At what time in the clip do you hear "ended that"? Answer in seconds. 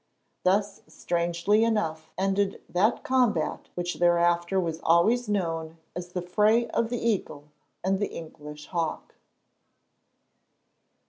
2.17-3.03